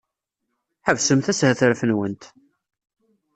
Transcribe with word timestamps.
Ḥebsemt 0.87 1.27
ashetref-nwent! 1.31 2.23